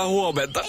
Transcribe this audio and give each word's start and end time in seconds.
hyvää 0.00 0.08
huomenta. 0.08 0.64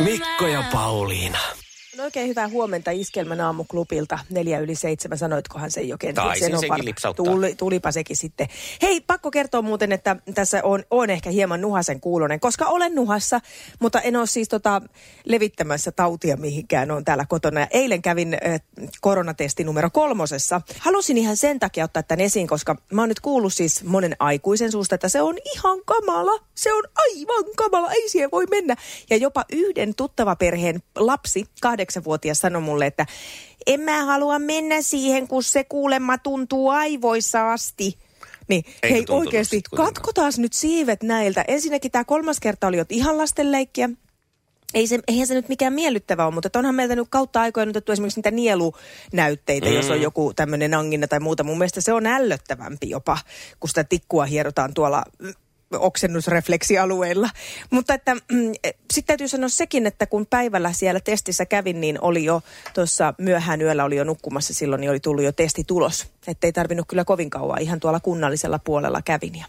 Mikko 0.00 0.46
ja 0.46 0.64
Pauliina. 0.72 1.61
No 1.96 2.04
oikein 2.04 2.28
hyvää 2.28 2.48
huomenta 2.48 2.90
Iskelmän 2.90 3.40
aamuklubilta. 3.40 4.18
Neljä 4.30 4.58
yli 4.58 4.74
seitsemän, 4.74 5.18
sanoitkohan 5.18 5.70
se 5.70 5.80
jo 5.82 5.98
kenties. 5.98 6.26
Taisin 6.26 6.44
Sen 6.46 6.54
on 6.54 6.60
senkin 6.60 6.78
var- 6.78 6.84
lipsauttaa. 6.84 7.24
Tuli, 7.24 7.54
tulipa 7.54 7.92
sekin 7.92 8.16
sitten. 8.16 8.48
Hei, 8.82 9.00
pakko 9.00 9.30
kertoa 9.30 9.62
muuten, 9.62 9.92
että 9.92 10.16
tässä 10.34 10.60
on, 10.62 10.84
on 10.90 11.10
ehkä 11.10 11.30
hieman 11.30 11.60
nuhasen 11.60 12.00
kuulonen, 12.00 12.40
koska 12.40 12.66
olen 12.66 12.94
nuhassa, 12.94 13.40
mutta 13.80 14.00
en 14.00 14.16
ole 14.16 14.26
siis 14.26 14.48
tota 14.48 14.82
levittämässä 15.24 15.92
tautia 15.92 16.36
mihinkään. 16.36 16.90
on 16.90 17.04
täällä 17.04 17.26
kotona. 17.28 17.60
Ja 17.60 17.66
eilen 17.70 18.02
kävin 18.02 18.34
äh, 18.34 18.60
koronatesti 19.00 19.64
numero 19.64 19.90
kolmosessa. 19.90 20.60
Halusin 20.78 21.18
ihan 21.18 21.36
sen 21.36 21.58
takia 21.60 21.84
ottaa 21.84 22.02
tämän 22.02 22.24
esiin, 22.24 22.46
koska 22.46 22.76
mä 22.92 23.02
oon 23.02 23.08
nyt 23.08 23.20
kuullut 23.20 23.54
siis 23.54 23.84
monen 23.84 24.16
aikuisen 24.18 24.72
suusta, 24.72 24.94
että 24.94 25.08
se 25.08 25.22
on 25.22 25.38
ihan 25.54 25.78
kamala. 25.84 26.44
Se 26.54 26.72
on 26.72 26.82
aivan 26.96 27.44
kamala, 27.56 27.92
ei 27.92 28.08
siihen 28.08 28.30
voi 28.30 28.46
mennä. 28.50 28.76
Ja 29.10 29.16
jopa 29.16 29.44
yhden 29.52 29.94
tuttavaperheen 29.94 30.82
lapsi, 30.96 31.46
kahdeksanvuotias, 31.82 32.38
sanoi 32.38 32.62
mulle, 32.62 32.86
että 32.86 33.06
en 33.66 33.80
mä 33.80 34.04
halua 34.04 34.38
mennä 34.38 34.82
siihen, 34.82 35.28
kun 35.28 35.42
se 35.42 35.64
kuulemma 35.64 36.18
tuntuu 36.18 36.68
aivoissa 36.68 37.52
asti. 37.52 37.98
Niin, 38.48 38.64
Eikö 38.82 38.94
hei 38.94 39.04
oikeasti, 39.08 39.62
katkotaas 39.76 40.38
nyt 40.38 40.52
siivet 40.52 41.02
näiltä. 41.02 41.44
Ensinnäkin 41.48 41.90
tämä 41.90 42.04
kolmas 42.04 42.40
kerta 42.40 42.66
oli 42.66 42.76
jo 42.76 42.84
ihan 42.88 43.18
lastenleikkiä. 43.18 43.90
Ei 44.74 44.86
se, 44.86 44.98
eihän 45.08 45.26
se 45.26 45.34
nyt 45.34 45.48
mikään 45.48 45.72
miellyttävä 45.72 46.24
ole, 46.26 46.34
mutta 46.34 46.58
onhan 46.58 46.74
meiltä 46.74 46.96
nyt 46.96 47.08
kautta 47.10 47.40
aikoina 47.40 47.70
otettu 47.70 47.92
esimerkiksi 47.92 48.18
niitä 48.18 48.30
nielunäytteitä, 48.30 49.66
mm. 49.66 49.74
jos 49.74 49.90
on 49.90 50.02
joku 50.02 50.32
tämmöinen 50.34 50.74
angina 50.74 51.08
tai 51.08 51.20
muuta. 51.20 51.44
Mun 51.44 51.58
mielestä 51.58 51.80
se 51.80 51.92
on 51.92 52.06
ällöttävämpi 52.06 52.90
jopa, 52.90 53.18
kun 53.60 53.68
sitä 53.68 53.84
tikkua 53.84 54.24
hierotaan 54.24 54.74
tuolla 54.74 55.04
mm, 55.18 55.32
oksennusrefleksialueilla. 55.78 57.30
Mutta 57.70 57.94
että 57.94 58.14
mm, 58.14 58.52
sitten 58.92 59.06
täytyy 59.06 59.28
sanoa 59.28 59.48
sekin, 59.48 59.86
että 59.86 60.06
kun 60.06 60.26
päivällä 60.26 60.72
siellä 60.72 61.00
testissä 61.00 61.46
kävin, 61.46 61.80
niin 61.80 62.00
oli 62.00 62.24
jo 62.24 62.42
tuossa 62.74 63.14
myöhään 63.18 63.62
yöllä 63.62 63.84
oli 63.84 63.96
jo 63.96 64.04
nukkumassa 64.04 64.54
silloin, 64.54 64.80
niin 64.80 64.90
oli 64.90 65.00
tullut 65.00 65.24
jo 65.24 65.32
testitulos. 65.32 66.06
Että 66.26 66.46
ei 66.46 66.52
tarvinnut 66.52 66.88
kyllä 66.88 67.04
kovin 67.04 67.30
kauan, 67.30 67.62
ihan 67.62 67.80
tuolla 67.80 68.00
kunnallisella 68.00 68.58
puolella 68.58 69.02
kävin 69.02 69.38
ja 69.38 69.44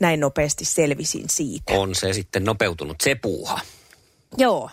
näin 0.00 0.20
nopeasti 0.20 0.64
selvisin 0.64 1.24
siitä. 1.30 1.72
On 1.72 1.94
se 1.94 2.12
sitten 2.12 2.44
nopeutunut 2.44 3.00
se 3.00 3.14
puuha. 3.14 3.60
Joo. 4.38 4.70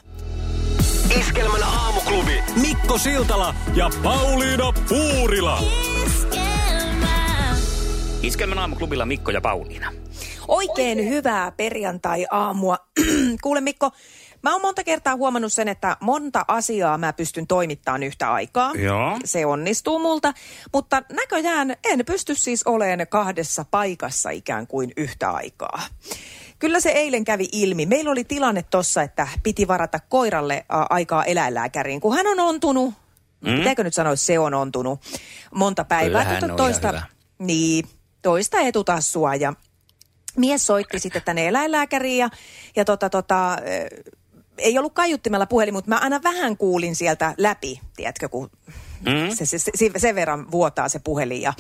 Iskelmän 1.20 1.64
aamuklubi. 1.64 2.44
Mikko 2.62 2.98
Siltala 2.98 3.56
ja 3.76 3.90
Pauliina 4.04 4.74
Puurila. 4.90 5.64
Iskelmän 8.22 8.60
aamuklubilla 8.60 9.06
Mikko 9.06 9.32
ja 9.32 9.42
Pauliina. 9.42 9.92
Oikein 10.48 11.10
hyvää 11.10 11.52
perjantai-aamua. 11.52 12.78
Kuule 13.44 13.62
Mikko, 13.62 13.92
mä 14.44 14.52
oon 14.52 14.62
monta 14.62 14.84
kertaa 14.84 15.16
huomannut 15.16 15.54
sen, 15.54 15.68
että 15.68 15.98
monta 16.02 16.46
asiaa 16.48 16.98
mä 16.98 17.14
pystyn 17.14 17.48
toimittamaan 17.48 18.04
yhtä 18.04 18.32
aikaa. 18.34 18.72
Joo. 18.76 19.20
Se 19.26 19.46
onnistuu 19.46 20.00
multa, 20.00 20.34
mutta 20.74 21.04
näköjään 21.12 21.76
en 21.92 22.06
pysty 22.06 22.36
siis 22.36 22.64
olemaan 22.64 23.08
kahdessa 23.10 23.66
paikassa 23.72 24.30
ikään 24.30 24.68
kuin 24.68 24.92
yhtä 24.98 25.30
aikaa. 25.30 25.82
Kyllä 26.60 26.80
se 26.80 26.90
eilen 26.90 27.24
kävi 27.24 27.48
ilmi. 27.52 27.86
Meillä 27.86 28.12
oli 28.12 28.24
tilanne 28.24 28.66
tossa, 28.70 29.02
että 29.02 29.28
piti 29.44 29.68
varata 29.68 30.00
koiralle 30.00 30.66
aikaa 30.70 31.26
eläinlääkäriin, 31.26 32.02
kun 32.02 32.16
hän 32.16 32.28
on 32.28 32.40
ontunut. 32.40 32.94
Mm? 33.42 33.56
Pitääkö 33.56 33.84
nyt 33.84 33.94
sanoa, 33.94 34.16
se 34.16 34.40
on 34.40 34.54
ontunut 34.54 35.00
monta 35.56 35.84
päivää. 35.84 36.24
Kyllä 36.24 36.24
hän 36.24 36.34
mutta 36.34 36.54
on 36.54 36.58
toista, 36.58 36.88
hyvä. 36.88 37.02
niin, 37.40 37.86
toista 38.22 38.60
etutassua 38.60 39.36
ja 39.36 39.54
mies 40.38 40.66
soitti 40.66 41.00
sitten 41.00 41.22
tänne 41.26 41.48
eläinlääkäriin 41.48 42.18
ja, 42.18 42.30
ja 42.76 42.86
tota, 42.86 43.10
tota, 43.10 43.58
eh, 43.64 44.14
ei 44.58 44.78
ollut 44.78 44.94
kaiuttimella 44.94 45.46
puhelin, 45.46 45.74
mutta 45.74 45.90
mä 45.90 45.98
aina 45.98 46.24
vähän 46.24 46.58
kuulin 46.58 46.96
sieltä 46.96 47.36
läpi, 47.38 47.82
tiedätkö, 47.96 48.30
kun 48.30 48.50
mm. 49.02 49.36
se, 49.36 49.46
se, 49.46 49.58
se, 49.60 49.92
sen 49.98 50.16
verran 50.16 50.52
vuotaa 50.52 50.90
se 50.90 51.00
puhelin. 51.00 51.42
Ja, 51.42 51.54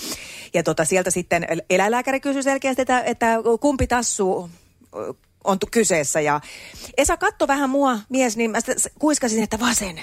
ja 0.53 0.63
tota, 0.63 0.85
sieltä 0.85 1.11
sitten 1.11 1.47
eläinlääkäri 1.69 2.19
kysyi 2.19 2.43
selkeästi, 2.43 2.81
että, 2.81 3.01
että 3.01 3.35
kumpi 3.59 3.87
tassu 3.87 4.49
ö, 4.95 5.13
on 5.43 5.59
tu- 5.59 5.67
kyseessä. 5.71 6.21
Ja 6.21 6.41
Esa 6.97 7.17
katto 7.17 7.47
vähän 7.47 7.69
mua, 7.69 7.99
mies, 8.09 8.37
niin 8.37 8.51
mä 8.51 8.59
kuiskasin, 8.99 9.43
että 9.43 9.59
vasen. 9.59 10.01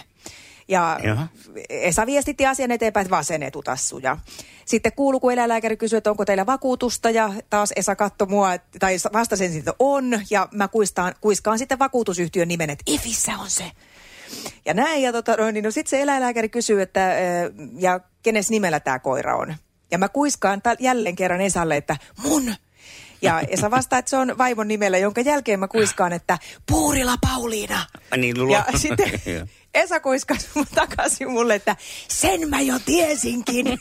Ja 0.69 0.99
Jaha. 1.05 1.27
Esa 1.69 2.07
viestitti 2.07 2.47
asian 2.47 2.71
eteenpäin, 2.71 3.05
että 3.07 3.17
vasen 3.17 3.43
etutassu. 3.43 3.99
Ja 3.99 4.17
sitten 4.65 4.93
kuului, 4.93 5.21
kun 5.21 5.33
eläinlääkäri 5.33 5.77
kysyi, 5.77 5.97
että 5.97 6.11
onko 6.11 6.25
teillä 6.25 6.47
vakuutusta. 6.47 7.11
Ja 7.11 7.33
taas 7.51 7.73
Esa 7.77 7.97
katsoi 7.97 8.29
mua, 8.29 8.55
että- 8.55 8.79
tai 8.79 8.97
vastasin, 9.13 9.59
että 9.59 9.75
on. 9.79 10.21
Ja 10.31 10.49
mä 10.53 10.69
kuistaan, 10.69 11.15
kuiskaan 11.21 11.59
sitten 11.59 11.79
vakuutusyhtiön 11.79 12.49
nimen, 12.49 12.71
että 12.71 12.85
Ifissä 12.87 13.33
on 13.39 13.51
se. 13.51 13.65
Ja 14.65 14.75
näin, 14.75 15.03
ja 15.03 15.13
tota, 15.13 15.37
no, 15.37 15.51
niin 15.51 15.65
no 15.65 15.71
sitten 15.71 15.91
se 15.91 16.03
eläinlääkäri 16.03 16.49
kysyy, 16.49 16.83
että 16.83 17.01
ja 17.79 18.01
kenes 18.23 18.51
nimellä 18.51 18.81
tämä 18.81 18.99
koira 18.99 19.37
on. 19.37 19.55
Ja 19.91 19.99
mä 19.99 20.09
kuiskaan 20.09 20.63
ta- 20.63 20.77
jälleen 20.79 21.17
kerran 21.17 21.41
Esalle, 21.41 21.77
että 21.77 21.97
mun. 22.23 22.55
Ja 23.23 23.41
Esa 23.49 23.71
vastaa, 23.71 23.99
että 23.99 24.11
se 24.11 24.17
on 24.17 24.39
vaimon 24.39 24.69
nimellä, 24.69 24.99
jonka 24.99 25.21
jälkeen 25.21 25.61
mä 25.61 25.69
kuiskaan, 25.69 26.13
että 26.13 26.39
Puurila 26.71 27.15
Pauliina. 27.21 27.87
Niin, 28.17 28.45
luo- 28.47 28.53
Ja 28.57 28.65
sitten. 28.79 29.11
Esa 29.75 30.01
kuiskasi 30.01 30.49
takaisin 30.75 31.31
mulle, 31.31 31.55
että 31.55 31.77
sen 32.09 32.49
mä 32.49 32.61
jo 32.61 32.75
tiesinkin. 32.87 33.67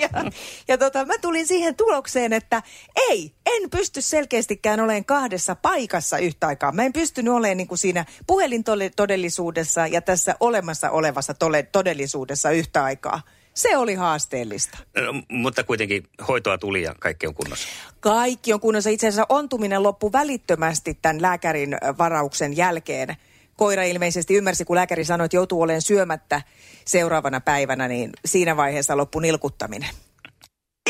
ja 0.00 0.30
ja 0.68 0.78
tota, 0.78 1.04
mä 1.04 1.18
tulin 1.18 1.46
siihen 1.46 1.76
tulokseen, 1.76 2.32
että 2.32 2.62
ei, 2.96 3.34
en 3.46 3.70
pysty 3.70 4.02
selkeästikään 4.02 4.80
olemaan 4.80 5.04
kahdessa 5.04 5.54
paikassa 5.54 6.18
yhtä 6.18 6.46
aikaa. 6.46 6.72
Mä 6.72 6.82
en 6.82 6.92
pystynyt 6.92 7.34
olemaan 7.34 7.56
niin 7.56 7.68
kuin 7.68 7.78
siinä 7.78 8.04
puhelintodellisuudessa 8.26 9.86
ja 9.86 10.02
tässä 10.02 10.34
olemassa 10.40 10.90
olevassa 10.90 11.34
tole- 11.34 11.68
todellisuudessa 11.72 12.50
yhtä 12.50 12.84
aikaa. 12.84 13.22
Se 13.54 13.76
oli 13.76 13.94
haasteellista. 13.94 14.78
No, 14.96 15.22
mutta 15.28 15.64
kuitenkin 15.64 16.06
hoitoa 16.28 16.58
tuli 16.58 16.82
ja 16.82 16.94
kaikki 17.00 17.26
on 17.26 17.34
kunnossa. 17.34 17.68
Kaikki 18.00 18.52
on 18.52 18.60
kunnossa. 18.60 18.90
Itse 18.90 19.08
asiassa 19.08 19.26
ontuminen 19.28 19.82
loppui 19.82 20.12
välittömästi 20.12 20.98
tämän 21.02 21.22
lääkärin 21.22 21.76
varauksen 21.98 22.56
jälkeen. 22.56 23.16
Koira 23.60 23.82
ilmeisesti 23.82 24.34
ymmärsi, 24.34 24.64
kun 24.64 24.76
lääkäri 24.76 25.04
sanoi, 25.04 25.24
että 25.24 25.36
joutuu 25.36 25.62
olemaan 25.62 25.82
syömättä 25.82 26.42
seuraavana 26.84 27.40
päivänä, 27.40 27.88
niin 27.88 28.10
siinä 28.24 28.56
vaiheessa 28.56 28.96
loppui 28.96 29.22
nilkuttaminen. 29.22 29.88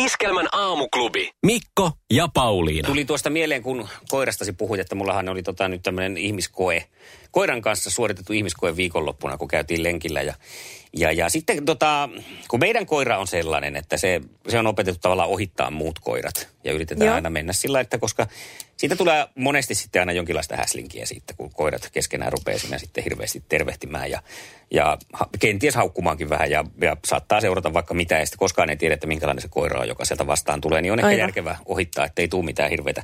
Iskelmän 0.00 0.48
aamuklubi. 0.52 1.30
Mikko 1.46 1.92
ja 2.12 2.28
Pauliina. 2.34 2.88
Tuli 2.88 3.04
tuosta 3.04 3.30
mieleen, 3.30 3.62
kun 3.62 3.88
koirastasi 4.08 4.52
puhuit, 4.52 4.80
että 4.80 4.94
mullahan 4.94 5.28
oli 5.28 5.42
tota 5.42 5.68
nyt 5.68 5.82
tämmöinen 5.82 6.16
ihmiskoe. 6.16 6.84
Koiran 7.30 7.62
kanssa 7.62 7.90
suoritettu 7.90 8.32
ihmiskoe 8.32 8.76
viikonloppuna, 8.76 9.38
kun 9.38 9.48
käytiin 9.48 9.82
lenkillä. 9.82 10.22
Ja, 10.22 10.34
ja, 10.96 11.12
ja 11.12 11.28
sitten 11.28 11.64
tota, 11.64 12.08
kun 12.48 12.60
meidän 12.60 12.86
koira 12.86 13.18
on 13.18 13.26
sellainen, 13.26 13.76
että 13.76 13.96
se, 13.96 14.20
se 14.48 14.58
on 14.58 14.66
opetettu 14.66 14.98
tavallaan 15.00 15.28
ohittaa 15.28 15.70
muut 15.70 15.98
koirat. 15.98 16.48
Ja 16.64 16.72
yritetään 16.72 17.06
Joo. 17.06 17.14
aina 17.14 17.30
mennä 17.30 17.52
sillä, 17.52 17.80
että 17.80 17.98
koska 17.98 18.26
siitä 18.76 18.96
tulee 18.96 19.26
monesti 19.34 19.74
sitten 19.74 20.02
aina 20.02 20.12
jonkinlaista 20.12 20.56
häslinkiä 20.56 21.06
siitä, 21.06 21.34
kun 21.36 21.50
koirat 21.54 21.88
keskenään 21.92 22.32
rupeaa 22.32 22.58
siinä 22.58 22.78
sitten 22.78 23.04
hirveästi 23.04 23.42
tervehtimään 23.48 24.10
ja, 24.10 24.22
ja 24.70 24.98
kenties 25.40 25.74
haukkumaankin 25.74 26.28
vähän 26.28 26.50
ja, 26.50 26.64
ja 26.80 26.96
saattaa 27.06 27.40
seurata 27.40 27.72
vaikka 27.72 27.94
mitä 27.94 28.18
ja 28.18 28.26
sitten 28.26 28.38
koskaan 28.38 28.70
ei 28.70 28.76
tiedä, 28.76 28.94
että 28.94 29.06
minkälainen 29.06 29.42
se 29.42 29.48
koira 29.48 29.80
on, 29.80 29.88
joka 29.88 30.04
sieltä 30.04 30.26
vastaan 30.26 30.60
tulee, 30.60 30.82
niin 30.82 30.92
on 30.92 30.98
ehkä 30.98 31.06
Aivan. 31.06 31.18
järkevää 31.18 31.58
ohittaa, 31.66 32.04
ettei 32.04 32.28
tule 32.28 32.44
mitään 32.44 32.70
hirveitä 32.70 33.02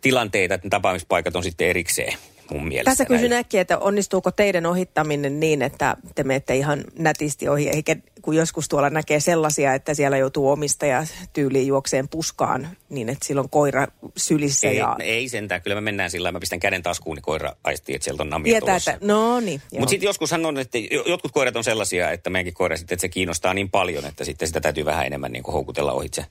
tilanteita, 0.00 0.54
että 0.54 0.66
ne 0.66 0.70
tapaamispaikat 0.70 1.36
on 1.36 1.44
sitten 1.44 1.68
erikseen 1.68 2.14
mun 2.50 2.68
mielestä. 2.68 2.90
Tässä 2.90 3.04
kysyn 3.04 3.32
äkkiä, 3.32 3.60
että 3.60 3.78
onnistuuko 3.78 4.30
teidän 4.30 4.66
ohittaminen 4.66 5.40
niin, 5.40 5.62
että 5.62 5.96
te 6.14 6.24
menette 6.24 6.56
ihan 6.56 6.84
nätisti 6.98 7.48
ohi, 7.48 7.68
eikä 7.68 7.96
kun 8.22 8.36
joskus 8.36 8.68
tuolla 8.68 8.90
näkee 8.90 9.20
sellaisia, 9.20 9.74
että 9.74 9.94
siellä 9.94 10.16
joutuu 10.16 10.50
omistaja 10.50 11.06
tyyliin 11.32 11.66
juokseen 11.66 12.08
puskaan, 12.08 12.68
niin 12.88 13.08
että 13.08 13.26
silloin 13.26 13.48
koira 13.50 13.86
sylissä 14.16 14.68
Ei, 14.68 14.76
ja 14.76 14.96
ei 15.00 15.28
sentään, 15.28 15.62
kyllä 15.62 15.74
mä 15.74 15.80
mennään 15.80 16.10
sillä 16.10 16.32
mä 16.32 16.40
pistän 16.40 16.60
käden 16.60 16.82
taskuun, 16.82 17.16
niin 17.16 17.22
koira 17.22 17.56
aistii, 17.64 17.94
että 17.94 18.04
sieltä 18.04 18.22
on 18.22 18.30
namia 18.30 18.52
tietää, 18.52 18.66
tulossa. 18.66 18.92
että 18.92 19.06
no 19.06 19.40
niin. 19.40 19.62
Mutta 19.78 19.90
sitten 19.90 20.06
joskus 20.06 20.32
on, 20.32 20.58
että 20.58 20.78
jo- 20.78 21.04
jotkut 21.06 21.32
koirat 21.32 21.56
on 21.56 21.64
sellaisia, 21.64 22.10
että 22.10 22.30
meidänkin 22.30 22.54
koira 22.54 22.76
sitten, 22.76 22.94
että 22.94 23.00
se 23.00 23.08
kiinnostaa 23.08 23.54
niin 23.54 23.70
paljon, 23.70 24.04
että 24.04 24.24
sitten 24.24 24.48
sitä 24.48 24.60
täytyy 24.60 24.84
vähän 24.84 25.06
enemmän 25.06 25.32
niin 25.32 25.42
kuin 25.42 25.52
houkutella 25.52 25.92
ohitse. 25.92 26.24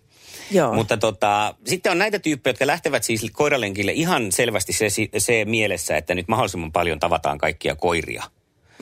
Joo. 0.51 0.73
Mutta 0.73 0.97
tota, 0.97 1.55
sitten 1.65 1.91
on 1.91 1.97
näitä 1.97 2.19
tyyppejä, 2.19 2.51
jotka 2.51 2.67
lähtevät 2.67 3.03
siis 3.03 3.31
koiralenkille 3.33 3.91
ihan 3.91 4.31
selvästi 4.31 4.73
se, 4.73 4.87
se 5.17 5.45
mielessä, 5.45 5.97
että 5.97 6.15
nyt 6.15 6.27
mahdollisimman 6.27 6.71
paljon 6.71 6.99
tavataan 6.99 7.37
kaikkia 7.37 7.75
koiria 7.75 8.23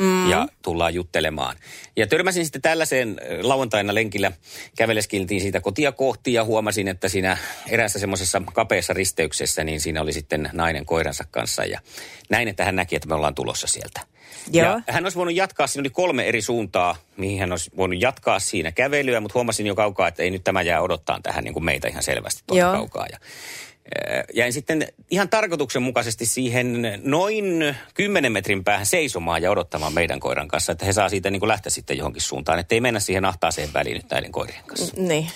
mm. 0.02 0.30
ja 0.30 0.48
tullaan 0.62 0.94
juttelemaan. 0.94 1.58
Ja 1.96 2.08
törmäsin 2.08 2.46
sitten 2.46 2.62
tällaiseen 2.62 3.22
lauantaina 3.42 3.96
lenkillä, 3.96 4.32
käveleskiltiin 4.78 5.42
siitä 5.42 5.60
kotia 5.60 5.92
kohti 5.92 6.34
ja 6.34 6.44
huomasin, 6.44 6.88
että 6.88 7.10
siinä 7.10 7.38
eräässä 7.70 8.00
semmoisessa 8.00 8.42
kapeassa 8.54 8.94
risteyksessä, 8.94 9.64
niin 9.64 9.82
siinä 9.82 10.02
oli 10.02 10.14
sitten 10.14 10.50
nainen 10.54 10.86
koiransa 10.86 11.24
kanssa 11.32 11.66
ja 11.66 11.80
näin, 12.30 12.48
että 12.48 12.66
hän 12.66 12.76
näki, 12.76 12.96
että 12.96 13.08
me 13.08 13.16
ollaan 13.16 13.36
tulossa 13.36 13.68
sieltä. 13.68 14.02
Joo. 14.54 14.66
Ja 14.66 14.82
hän 14.94 15.06
olisi 15.06 15.18
voinut 15.18 15.36
jatkaa, 15.36 15.68
siinä 15.68 15.82
oli 15.82 15.90
kolme 15.90 16.28
eri 16.28 16.42
suuntaa, 16.42 16.96
mihin 17.18 17.40
hän 17.40 17.52
olisi 17.52 17.72
voinut 17.78 18.02
jatkaa 18.02 18.40
siinä 18.40 18.72
kävelyä, 18.72 19.20
mutta 19.20 19.34
huomasin 19.34 19.68
jo 19.68 19.76
kaukaa, 19.76 20.08
että 20.08 20.24
ei 20.24 20.32
nyt 20.32 20.44
tämä 20.44 20.62
jää 20.62 20.82
odottaa 20.82 21.20
tähän 21.24 21.44
niin 21.44 21.54
kuin 21.54 21.66
meitä 21.66 21.88
ihan 21.88 22.04
selvästi 22.04 22.44
tuolta 22.48 22.72
kaukaa. 22.72 23.06
Ja, 23.12 23.18
jäin 24.34 24.54
sitten 24.54 24.88
ihan 25.10 25.30
tarkoituksenmukaisesti 25.30 26.26
siihen 26.26 27.02
noin 27.04 27.76
10 27.94 28.32
metrin 28.32 28.64
päähän 28.64 28.86
seisomaan 28.86 29.42
ja 29.42 29.52
odottamaan 29.52 29.94
meidän 29.94 30.20
koiran 30.20 30.48
kanssa, 30.48 30.72
että 30.72 30.86
he 30.86 30.94
saa 30.94 31.10
siitä 31.10 31.30
niin 31.30 31.40
kuin 31.40 31.48
lähteä 31.48 31.70
sitten 31.70 31.98
johonkin 31.98 32.22
suuntaan, 32.22 32.60
että 32.60 32.76
ei 32.76 32.82
mennä 32.82 33.00
siihen 33.00 33.26
ahtaaseen 33.26 33.74
väliin 33.74 33.94
nyt 33.94 34.12
näiden 34.12 34.32
koirien 34.32 34.64
kanssa. 34.68 34.96
Niin. 34.98 35.28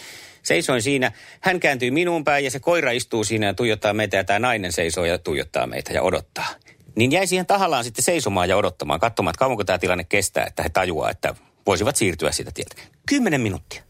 Seisoin 0.43 0.81
siinä, 0.81 1.11
hän 1.41 1.59
kääntyy 1.59 1.91
minuun 1.91 2.23
päin 2.23 2.45
ja 2.45 2.51
se 2.51 2.59
koira 2.59 2.91
istuu 2.91 3.23
siinä 3.23 3.45
ja 3.45 3.53
tuijottaa 3.53 3.93
meitä 3.93 4.17
ja 4.17 4.23
tämä 4.23 4.39
nainen 4.39 4.71
seisoo 4.71 5.05
ja 5.05 5.17
tuijottaa 5.17 5.67
meitä 5.67 5.93
ja 5.93 6.01
odottaa. 6.01 6.47
Niin 6.95 7.11
jäi 7.11 7.27
siihen 7.27 7.45
tahallaan 7.45 7.83
sitten 7.83 8.03
seisomaan 8.03 8.49
ja 8.49 8.57
odottamaan, 8.57 8.99
katsomaan, 8.99 9.31
että 9.31 9.39
kauanko 9.39 9.63
tämä 9.63 9.77
tilanne 9.77 10.03
kestää, 10.03 10.45
että 10.45 10.63
he 10.63 10.69
tajuaa, 10.69 11.09
että 11.09 11.35
voisivat 11.65 11.95
siirtyä 11.95 12.31
siitä 12.31 12.51
tieltä. 12.53 12.75
Kymmenen 13.09 13.41
minuuttia. 13.41 13.83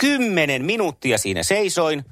Kymmenen 0.00 0.64
minuuttia 0.64 1.18
siinä 1.18 1.42
seisoin, 1.42 2.04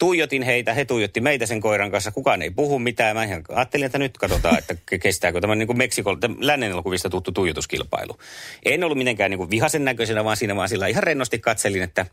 tuijotin 0.00 0.42
heitä, 0.42 0.74
he 0.74 0.84
tuijotti 0.84 1.20
meitä 1.20 1.46
sen 1.46 1.60
koiran 1.60 1.90
kanssa, 1.90 2.10
kukaan 2.10 2.42
ei 2.42 2.50
puhu 2.50 2.78
mitään. 2.78 3.16
Mä 3.16 3.24
ihan 3.24 3.42
ajattelin, 3.48 3.86
että 3.86 3.98
nyt 3.98 4.18
katsotaan, 4.18 4.58
että 4.58 4.74
ke- 4.74 4.98
kestääkö 4.98 5.40
tämä 5.40 5.54
niin 5.54 5.66
kuin 5.66 5.78
Meksikon, 5.78 6.18
lännen 6.38 6.70
elokuvista 6.70 7.10
tuttu 7.10 7.32
tuijotuskilpailu. 7.32 8.18
En 8.64 8.84
ollut 8.84 8.98
mitenkään 8.98 9.30
niin 9.30 9.38
kuin 9.38 9.50
vihasen 9.50 9.84
näköisenä, 9.84 10.24
vaan 10.24 10.36
siinä 10.36 10.56
vaan 10.56 10.68
sillä 10.68 10.86
ihan 10.86 11.02
rennosti 11.02 11.38
katselin, 11.38 11.82
että 11.82 12.06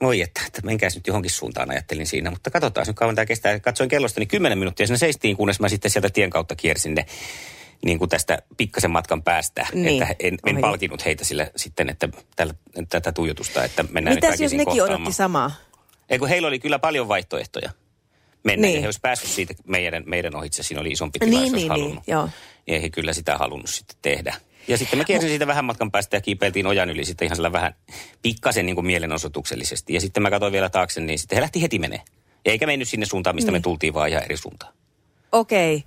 Oi, 0.00 0.20
että, 0.22 0.40
että 0.46 0.62
menkääs 0.64 0.94
nyt 0.94 1.06
johonkin 1.06 1.30
suuntaan, 1.30 1.70
ajattelin 1.70 2.06
siinä. 2.06 2.30
Mutta 2.30 2.50
katsotaan 2.50 2.86
nyt 2.86 2.96
kauan 2.96 3.14
tämä 3.14 3.26
kestää. 3.26 3.60
Katsoin 3.60 3.88
kellosta, 3.88 4.20
niin 4.20 4.28
10 4.28 4.58
minuuttia 4.58 4.86
siinä 4.86 4.98
seistiin, 4.98 5.36
kunnes 5.36 5.60
mä 5.60 5.68
sitten 5.68 5.90
sieltä 5.90 6.10
tien 6.10 6.30
kautta 6.30 6.56
kiersin 6.56 6.94
ne 6.94 7.06
niin 7.84 7.98
kuin 7.98 8.08
tästä 8.08 8.38
pikkasen 8.56 8.90
matkan 8.90 9.22
päästä. 9.22 9.66
Niin. 9.72 10.02
Että 10.02 10.14
en, 10.20 10.38
en 10.46 10.54
Ohi. 10.54 10.60
palkinut 10.60 11.04
heitä 11.04 11.24
sille 11.24 11.52
sitten, 11.56 11.88
että 11.88 12.08
tällä, 12.36 12.54
tätä 12.88 13.12
tuijotusta, 13.12 13.64
että 13.64 13.84
mennään 13.90 14.16
nyt 14.16 14.24
Mitäs 14.24 14.40
jos 14.40 14.52
väkisin 14.52 14.58
nekin 14.58 14.82
odotti 14.82 15.12
samaa? 15.12 15.69
Ei 16.10 16.18
kun 16.18 16.28
heillä 16.28 16.48
oli 16.48 16.58
kyllä 16.58 16.78
paljon 16.78 17.08
vaihtoehtoja 17.08 17.70
mennä. 18.44 18.66
Niin. 18.66 18.72
Niin. 18.72 18.80
He 18.82 18.88
olisi 18.88 19.00
päässyt 19.02 19.30
siitä 19.30 19.54
meidän, 19.66 20.02
meidän 20.06 20.36
ohitse. 20.36 20.62
Siinä 20.62 20.80
oli 20.80 20.90
isompi 20.90 21.18
Niin, 21.18 21.30
tila, 21.30 21.40
jos 21.40 21.52
olisi 21.52 21.56
niin, 21.56 21.72
niin, 21.72 21.80
halunnut. 21.82 22.04
joo. 22.08 22.28
Ei 22.66 22.82
he 22.82 22.90
kyllä 22.90 23.12
sitä 23.12 23.38
halunnut 23.38 23.70
sitten 23.70 23.96
tehdä. 24.02 24.34
Ja 24.68 24.78
sitten 24.78 24.98
mä 24.98 25.04
kiersin 25.04 25.28
siitä 25.30 25.46
vähän 25.46 25.64
matkan 25.64 25.90
päästä 25.90 26.16
ja 26.16 26.20
kiipeiltiin 26.20 26.66
ojan 26.66 26.90
yli 26.90 27.04
sitten 27.04 27.26
ihan 27.26 27.36
sillä 27.36 27.52
vähän 27.52 27.74
pikkasen 28.22 28.66
niin 28.66 28.76
kuin 28.76 28.86
mielenosoituksellisesti. 28.86 29.94
Ja 29.94 30.00
sitten 30.00 30.22
mä 30.22 30.30
katsoin 30.30 30.52
vielä 30.52 30.68
taakse, 30.70 31.00
niin 31.00 31.18
sitten 31.18 31.36
he 31.36 31.40
lähti 31.42 31.62
heti 31.62 31.78
menee. 31.78 32.00
Eikä 32.44 32.66
mennyt 32.66 32.88
sinne 32.88 33.06
suuntaan, 33.06 33.36
mistä 33.36 33.50
Niin. 33.50 33.60
me 33.60 33.62
tultiin, 33.62 33.94
vaan 33.94 34.08
ihan 34.08 34.22
eri 34.24 34.36
suuntaan. 34.36 34.72
Okei. 35.32 35.84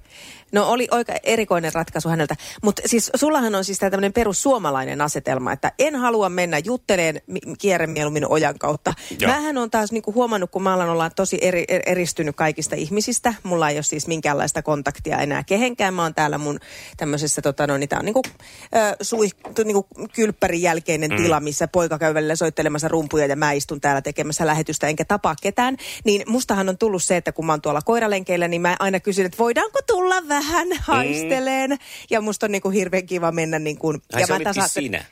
No 0.54 0.70
oli 0.70 0.88
oikein 0.92 1.20
erikoinen 1.24 1.74
ratkaisu 1.74 2.10
häneltä. 2.10 2.36
Mutta 2.64 2.82
siis 2.86 3.12
sullahan 3.16 3.56
on 3.56 3.66
siis 3.66 3.80
tämä 3.80 3.90
tämmöinen 3.90 4.14
perussuomalainen 4.14 5.02
asetelma, 5.02 5.52
että 5.52 5.72
en 5.80 5.96
halua 5.96 6.30
mennä 6.30 6.58
jutteleen 6.58 7.22
kierre 7.60 7.88
mieluummin 7.88 8.28
ojan 8.28 8.60
kautta. 8.60 8.94
Joo. 9.20 9.32
Mähän 9.32 9.58
on 9.58 9.72
taas 9.72 9.92
niinku 9.92 10.14
huomannut, 10.14 10.52
kun 10.52 10.64
mä 10.64 10.74
alan 10.74 10.90
olla 10.90 11.10
tosi 11.10 11.38
eri, 11.42 11.66
er- 11.72 11.84
eristynyt 11.86 12.36
kaikista 12.36 12.76
ihmisistä. 12.76 13.34
Mulla 13.44 13.70
ei 13.70 13.78
ole 13.78 13.84
siis 13.84 14.08
minkäänlaista 14.08 14.62
kontaktia 14.62 15.18
enää 15.18 15.44
kehenkään. 15.44 15.94
Mä 15.94 16.04
oon 16.04 16.16
täällä 16.16 16.38
mun 16.38 16.60
tämmöisessä, 16.98 17.42
tota, 17.42 17.68
no, 17.68 17.78
niin 17.78 17.90
tää 17.90 18.00
on 18.00 18.06
niinku, 18.06 18.22
äh, 18.76 18.96
suih, 19.02 19.32
tu- 19.56 19.64
niinku 19.64 19.88
kylppärin 20.16 20.62
jälkeinen 20.62 21.12
mm. 21.12 21.18
tila, 21.18 21.40
missä 21.40 21.68
poika 21.68 21.98
käy 21.98 22.14
välillä 22.14 22.36
soittelemassa 22.36 22.88
rumpuja 22.88 23.26
ja 23.26 23.36
mä 23.36 23.52
istun 23.52 23.82
täällä 23.82 24.02
tekemässä 24.02 24.46
lähetystä 24.46 24.88
enkä 24.88 25.06
tapaa 25.06 25.36
ketään. 25.42 25.78
Niin 26.06 26.24
mustahan 26.28 26.70
on 26.70 26.78
tullut 26.78 27.04
se, 27.04 27.18
että 27.18 27.32
kun 27.32 27.46
mä 27.46 27.54
oon 27.54 27.62
tuolla 27.62 27.82
koiralenkeillä, 27.82 28.48
niin 28.48 28.62
mä 28.62 28.76
aina 28.80 29.00
kysyn, 29.00 29.26
että 29.26 29.38
voidaanko 29.38 29.80
tulla 29.88 30.28
vähän 30.28 30.43
haisteleen. 30.82 31.78
Ja 32.10 32.22
musta 32.22 32.46
on 32.46 32.52
niinku 32.52 32.70
hirveän 32.70 33.06
kiva 33.06 33.32
mennä 33.32 33.60
niin 33.60 33.78
kuin... 33.78 34.02
Ai 34.14 34.22
ja 34.22 34.28
se 34.28 34.34
mä 34.34 34.40
ajattelin- 34.46 34.70
sinä. 34.70 35.06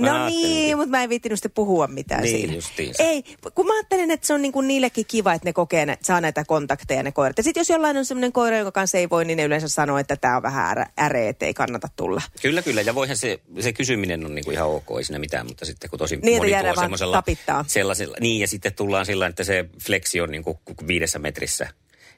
Mä 0.00 0.06
No 0.18 0.26
niin, 0.28 0.76
mutta 0.76 0.90
mä 0.90 1.02
en 1.02 1.08
viittinyt 1.08 1.38
sitten 1.38 1.52
puhua 1.54 1.86
mitään 1.86 2.22
Niin, 2.22 2.38
siinä. 2.38 2.54
justiinsa. 2.54 3.02
Ei, 3.02 3.22
kun 3.54 3.66
mä 3.66 3.72
ajattelen, 3.74 4.10
että 4.10 4.26
se 4.26 4.34
on 4.34 4.42
niinku 4.42 4.60
niillekin 4.60 5.06
kiva, 5.08 5.32
että 5.34 5.48
ne 5.48 5.52
kokee, 5.52 5.82
että 5.82 6.06
saa 6.06 6.20
näitä 6.20 6.44
kontakteja 6.44 7.02
ne 7.02 7.12
koirat. 7.12 7.36
Ja 7.38 7.42
sitten 7.44 7.60
jos 7.60 7.70
jollain 7.70 7.96
on 7.96 8.04
sellainen 8.04 8.32
koira, 8.32 8.56
jonka 8.56 8.72
kanssa 8.72 8.98
ei 8.98 9.10
voi, 9.10 9.24
niin 9.24 9.36
ne 9.36 9.44
yleensä 9.44 9.68
sanoo, 9.68 9.98
että 9.98 10.16
tämä 10.16 10.36
on 10.36 10.42
vähän 10.42 10.86
äreä, 11.00 11.28
että 11.28 11.46
ei 11.46 11.54
kannata 11.54 11.88
tulla. 11.96 12.22
Kyllä, 12.42 12.62
kyllä. 12.62 12.80
Ja 12.80 12.94
voihan 12.94 13.16
se, 13.16 13.40
se 13.60 13.72
kysyminen 13.72 14.26
on 14.26 14.34
niinku 14.34 14.50
ihan 14.50 14.68
ok, 14.68 14.86
ei 14.98 15.04
siinä 15.04 15.18
mitään, 15.18 15.46
mutta 15.46 15.64
sitten 15.64 15.90
kun 15.90 15.98
tosi 15.98 16.16
Niin, 16.16 16.36
moni 16.38 16.52
tuo 16.64 16.80
semmoisella... 16.80 17.16
tapittaa. 17.16 17.64
Sellaisella, 17.68 18.16
niin, 18.20 18.40
ja 18.40 18.48
sitten 18.48 18.74
tullaan 18.74 19.06
sillä 19.06 19.26
että 19.26 19.44
se 19.44 19.64
flexi 19.86 20.20
on 20.20 20.30
niinku 20.30 20.60
viidessä 20.86 21.18
metrissä. 21.18 21.68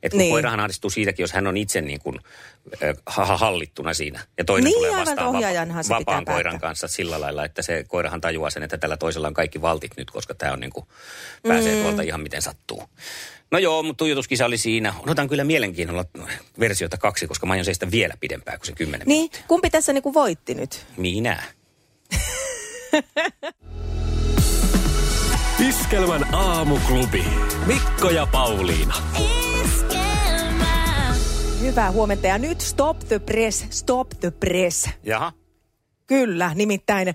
Että 0.02 0.08
kun 0.10 0.18
Niin. 0.18 0.24
niin. 0.24 0.32
koirahan 0.32 0.60
ahdistuu 0.60 0.90
siitäkin, 0.90 1.22
jos 1.22 1.32
hän 1.32 1.46
on 1.46 1.56
itse 1.56 1.80
niin 1.80 2.00
kuin, 2.00 2.18
äh, 2.82 2.96
hallittuna 3.38 3.94
siinä. 3.94 4.20
Ja 4.38 4.44
toinen 4.44 4.64
Niin, 4.64 4.74
tulee 4.76 4.90
vastaan 4.90 5.84
se 5.84 5.88
vapaan 5.88 6.24
koiran 6.24 6.52
päättää. 6.52 6.68
kanssa 6.68 6.88
sillä 6.88 7.20
lailla, 7.20 7.44
että 7.44 7.62
se 7.62 7.84
koirahan 7.88 8.20
tajuaa 8.20 8.50
sen, 8.50 8.62
että 8.62 8.78
tällä 8.78 8.96
toisella 8.96 9.28
on 9.28 9.34
kaikki 9.34 9.62
valtit 9.62 9.92
nyt, 9.96 10.10
koska 10.10 10.34
tämä 10.34 10.52
on 10.52 10.60
niin 10.60 10.72
kuin, 10.72 10.86
pääsee 11.48 11.76
mm. 11.76 11.82
tuolta 11.82 12.02
ihan 12.02 12.20
miten 12.20 12.42
sattuu. 12.42 12.82
No 13.50 13.58
joo, 13.58 13.82
mutta 13.82 13.98
tuijotuskisa 13.98 14.46
oli 14.46 14.58
siinä. 14.58 14.94
Odotan 15.02 15.28
kyllä 15.28 15.44
mielenkiinnolla 15.44 16.04
versiota 16.60 16.96
kaksi, 16.96 17.26
koska 17.26 17.46
mä 17.46 17.52
aion 17.52 17.64
seistä 17.64 17.90
vielä 17.90 18.14
pidempään 18.20 18.58
kuin 18.58 18.66
se 18.66 18.72
kymmenen 18.72 19.08
Niin, 19.08 19.16
minuuttia. 19.18 19.42
kumpi 19.48 19.70
tässä 19.70 19.92
niinku 19.92 20.14
voitti 20.14 20.54
nyt? 20.54 20.86
Minä. 20.96 21.42
Iskelmän 25.68 26.34
aamuklubi. 26.34 27.24
Mikko 27.66 28.10
ja 28.10 28.26
Pauliina. 28.26 28.94
Hyvää 31.60 31.90
huomenta. 31.92 32.26
Ja 32.26 32.38
nyt 32.38 32.60
stop 32.60 32.98
the 32.98 33.18
press, 33.18 33.66
stop 33.70 34.08
the 34.20 34.30
press. 34.30 34.88
Jaha. 35.02 35.32
Kyllä, 36.06 36.52
nimittäin 36.54 37.14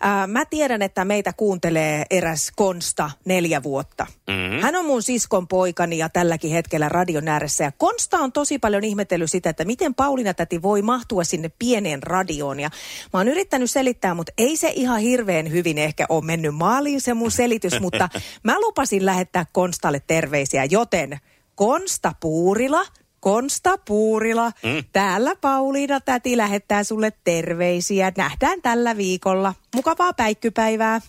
ää, 0.00 0.26
mä 0.26 0.44
tiedän, 0.44 0.82
että 0.82 1.04
meitä 1.04 1.32
kuuntelee 1.32 2.04
eräs 2.10 2.52
Konsta 2.56 3.10
neljä 3.24 3.62
vuotta. 3.62 4.06
Mm-hmm. 4.26 4.60
Hän 4.60 4.76
on 4.76 4.84
mun 4.84 5.02
siskon 5.02 5.48
poikani 5.48 5.98
ja 5.98 6.08
tälläkin 6.08 6.50
hetkellä 6.50 6.88
radion 6.88 7.28
ääressä. 7.28 7.64
Ja 7.64 7.72
Konsta 7.78 8.18
on 8.18 8.32
tosi 8.32 8.58
paljon 8.58 8.84
ihmetellyt 8.84 9.30
sitä, 9.30 9.50
että 9.50 9.64
miten 9.64 9.94
Pauliina 9.94 10.34
täti 10.34 10.62
voi 10.62 10.82
mahtua 10.82 11.24
sinne 11.24 11.50
pieneen 11.58 12.02
radioon. 12.02 12.60
Ja 12.60 12.70
mä 13.12 13.20
oon 13.20 13.28
yrittänyt 13.28 13.70
selittää, 13.70 14.14
mutta 14.14 14.32
ei 14.38 14.56
se 14.56 14.72
ihan 14.74 15.00
hirveän 15.00 15.50
hyvin 15.50 15.78
ehkä 15.78 16.06
ole 16.08 16.24
mennyt 16.24 16.54
maaliin 16.54 17.00
se 17.00 17.14
mun 17.14 17.30
selitys. 17.30 17.80
mutta 17.80 18.08
mä 18.44 18.60
lupasin 18.60 19.06
lähettää 19.06 19.46
Konstalle 19.52 20.02
terveisiä, 20.06 20.64
joten 20.64 21.18
Konsta 21.54 22.12
Puurila– 22.20 22.84
Konsta 23.20 23.78
Puurila, 23.78 24.52
mm. 24.62 24.84
täällä 24.92 25.36
Pauliina 25.40 26.00
täti 26.00 26.36
lähettää 26.36 26.84
sulle 26.84 27.12
terveisiä. 27.24 28.12
Nähdään 28.16 28.62
tällä 28.62 28.96
viikolla. 28.96 29.54
Mukavaa 29.74 30.12
päikkypäivää. 30.12 31.00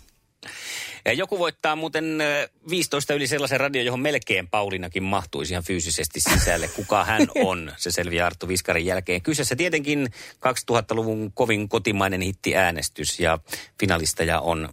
Ja 1.06 1.14
joku 1.14 1.40
voittaa 1.40 1.76
muuten 1.76 2.22
ö, 2.22 2.50
15 2.70 3.14
yli 3.14 3.28
sellaisen 3.28 3.60
radio, 3.60 3.82
johon 3.82 4.00
melkein 4.00 4.48
Paulinakin 4.48 5.04
mahtuisi 5.04 5.54
ihan 5.54 5.64
fyysisesti 5.64 6.20
sisälle. 6.20 6.68
Kuka 6.68 7.06
hän 7.06 7.28
on, 7.46 7.72
se 7.78 7.92
selviää 7.92 8.28
Arttu 8.28 8.48
Viskarin 8.48 8.86
jälkeen. 8.86 9.22
Kyseessä 9.22 9.56
tietenkin 9.56 10.10
2000-luvun 10.36 11.32
kovin 11.34 11.70
kotimainen 11.70 12.22
hittiäänestys 12.22 13.20
ja 13.20 13.40
finalisteja 13.80 14.40
on 14.40 14.70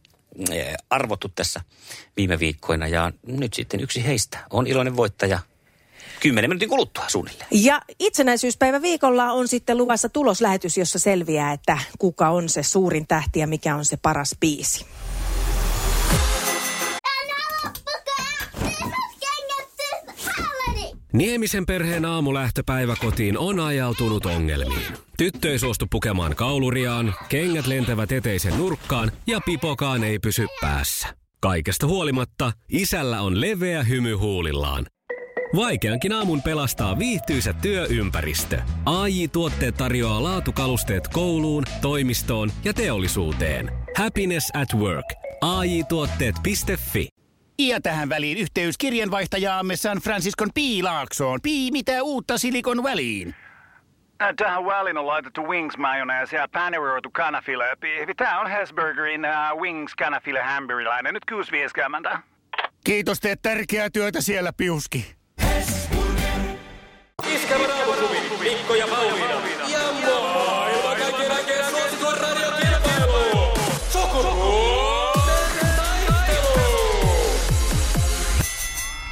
arvottu 0.90 1.28
tässä 1.28 1.60
viime 2.16 2.38
viikkoina. 2.38 2.88
Ja 2.88 3.12
nyt 3.26 3.54
sitten 3.54 3.80
yksi 3.80 4.04
heistä 4.04 4.38
on 4.50 4.66
iloinen 4.66 4.96
voittaja 4.96 5.38
10 6.20 6.50
minuutin 6.50 6.68
kuluttua 6.68 7.04
suunnilleen. 7.08 7.48
Ja 7.50 7.80
itsenäisyyspäivä 7.98 8.82
viikolla 8.82 9.32
on 9.32 9.48
sitten 9.48 9.78
luvassa 9.78 10.08
tuloslähetys, 10.08 10.78
jossa 10.78 10.98
selviää, 10.98 11.52
että 11.52 11.78
kuka 11.98 12.28
on 12.28 12.48
se 12.48 12.62
suurin 12.62 13.06
tähti 13.06 13.40
ja 13.40 13.46
mikä 13.46 13.76
on 13.76 13.84
se 13.84 13.96
paras 13.96 14.36
biisi. 14.40 14.86
Niemisen 21.12 21.66
perheen 21.66 22.04
aamulähtöpäivä 22.04 22.96
kotiin 23.00 23.38
on 23.38 23.60
ajautunut 23.60 24.26
ongelmiin. 24.26 24.92
Tyttö 25.18 25.50
ei 25.50 25.58
suostu 25.58 25.86
pukemaan 25.90 26.36
kauluriaan, 26.36 27.14
kengät 27.28 27.66
lentävät 27.66 28.12
eteisen 28.12 28.58
nurkkaan 28.58 29.12
ja 29.26 29.40
pipokaan 29.46 30.04
ei 30.04 30.18
pysy 30.18 30.46
päässä. 30.60 31.08
Kaikesta 31.40 31.86
huolimatta, 31.86 32.52
isällä 32.68 33.20
on 33.20 33.40
leveä 33.40 33.82
hymy 33.82 34.14
huulillaan. 34.14 34.86
Vaikeankin 35.56 36.12
aamun 36.12 36.42
pelastaa 36.42 36.98
viihtyisä 36.98 37.52
työympäristö. 37.52 38.62
AI 38.84 39.28
Tuotteet 39.28 39.74
tarjoaa 39.74 40.22
laatukalusteet 40.22 41.08
kouluun, 41.08 41.64
toimistoon 41.82 42.50
ja 42.64 42.74
teollisuuteen. 42.74 43.72
Happiness 43.96 44.50
at 44.54 44.80
work. 44.80 45.12
AJ-tuotteet.fi 45.40 47.08
Ja 47.58 47.80
tähän 47.80 48.08
väliin 48.08 48.38
yhteys 48.38 48.78
kirjanvaihtajaamme 48.78 49.76
San 49.76 49.98
Franciscon 49.98 50.48
Piilaaksoon. 50.54 51.40
Pii, 51.42 51.70
mitä 51.70 52.02
uutta 52.02 52.38
Silikon 52.38 52.82
väliin? 52.82 53.34
Äh, 54.22 54.34
Tähän 54.36 54.66
väliin 54.66 54.98
on 54.98 55.06
laitettu 55.06 55.42
wings 55.42 55.76
mayonnaise 55.76 56.36
ja 56.36 56.48
paneroitu 56.52 57.10
kanafila. 57.10 57.64
Tämä 58.16 58.40
on 58.40 58.50
Hesburgerin 58.50 59.22
uh, 59.24 59.60
wings 59.62 59.94
kanafila 59.94 60.42
hamburilainen. 60.42 61.14
Nyt 61.14 61.24
6.50. 62.12 62.18
Kiitos, 62.84 63.20
teet 63.20 63.42
tärkeää 63.42 63.90
työtä 63.90 64.20
siellä, 64.20 64.52
Piuski. 64.56 65.15
Iskävä 67.24 67.66
raamuklubi, 67.66 68.16
Mikko 68.40 68.74
ja 68.74 68.86
Pauliina. 68.88 69.40
Ja 69.68 69.78
maailman 69.92 70.96
kaikkien 70.96 71.32
aikeen 71.32 71.70
suosituen 71.70 72.18
radiokilpailu. 72.18 73.58
Sukupuolten 73.88 75.56
taistelu. 75.76 76.60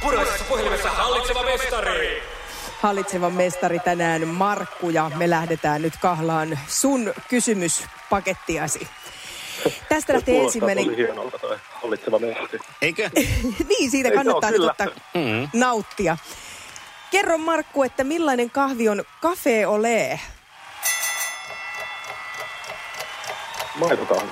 Puraisessa 0.01 0.45
puhelimessa 0.49 0.89
hallitseva 0.89 1.43
mestari. 1.43 2.23
Hallitseva 2.81 3.29
mestari 3.29 3.79
tänään 3.79 4.27
Markku 4.27 4.89
ja 4.89 5.11
me 5.15 5.29
lähdetään 5.29 5.81
nyt 5.81 5.93
kahlaan 6.01 6.59
sun 6.67 7.13
kysymyspakettiasi. 7.29 8.87
Tästä 9.89 10.13
lähtee 10.13 10.39
ensimmäinen... 10.39 10.85
Tosi 10.85 10.97
hienolta 10.97 11.39
toi 11.39 11.57
hallitseva 11.69 12.19
mestari. 12.19 12.59
Eikö? 12.81 13.09
niin, 13.69 13.91
siitä 13.91 14.09
Ei, 14.09 14.15
kannattaa 14.15 14.49
joo, 14.49 14.59
nyt 14.59 14.69
ottaa 14.69 14.87
nauttia. 15.53 16.17
Kerro 17.15 17.37
Markku, 17.37 17.83
että 17.83 18.03
millainen 18.03 18.49
kahvi 18.49 18.89
on 18.89 19.03
Cafe 19.21 19.67
Ole? 19.67 20.19
Maitokahvi. 23.75 24.31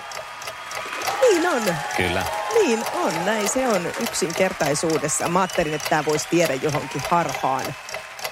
Niin 1.22 1.48
on. 1.48 1.62
Kyllä. 1.98 2.24
Niin 2.54 2.80
on, 2.94 3.25
näin 3.25 3.50
se 3.50 3.68
on 3.68 3.88
yksinkertaisuudessa. 4.02 5.28
Mä 5.28 5.40
ajattelin, 5.42 5.74
että 5.74 5.90
tämä 5.90 6.06
voisi 6.06 6.28
viedä 6.32 6.54
johonkin 6.54 7.02
harhaan. 7.10 7.66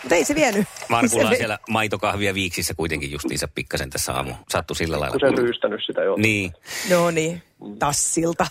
Mutta 0.03 0.15
ei 0.15 0.25
se 0.25 0.35
vienyt. 0.35 0.67
Markulla 0.89 1.29
on 1.29 1.35
siellä 1.35 1.59
maitokahvia 1.69 2.33
viiksissä 2.33 2.73
kuitenkin 2.73 3.11
justiinsa 3.11 3.47
pikkasen 3.55 3.89
tässä 3.89 4.13
aamu. 4.13 4.33
Sattu 4.49 4.73
sillä 4.73 4.99
lailla. 4.99 5.19
Kun 5.19 5.29
se 5.29 5.41
ryystänyt 5.41 5.81
sitä 5.85 6.01
jo. 6.01 6.15
Niin. 6.15 6.53
No 6.89 7.11
niin, 7.11 7.43
tassilta. 7.79 8.45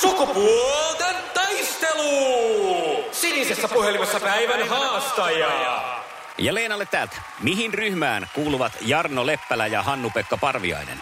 Sukupuolten 0.00 1.16
taistelu. 1.34 2.87
Sinisessä 3.20 3.68
puhelimessa 3.68 4.20
päivän 4.20 4.68
haastaja. 4.68 5.48
Ja 6.38 6.54
Leenalle 6.54 6.86
täältä. 6.86 7.16
Mihin 7.42 7.74
ryhmään 7.74 8.26
kuuluvat 8.34 8.72
Jarno 8.80 9.26
Leppälä 9.26 9.66
ja 9.66 9.82
Hannu-Pekka 9.82 10.36
Parviainen? 10.36 10.98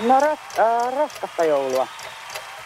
No 0.00 0.20
ras, 0.20 0.38
äh, 0.58 0.94
raskasta 0.96 1.44
joulua. 1.44 1.88